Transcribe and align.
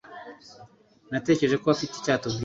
Natekereje 1.11 1.57
ko 1.61 1.67
afite 1.75 1.93
icyo 1.95 2.11
atubwira. 2.15 2.37